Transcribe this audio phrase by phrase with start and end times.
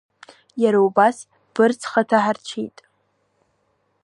[0.61, 1.17] Иара убас
[1.53, 2.77] Бырцха ҭаҳарцәит.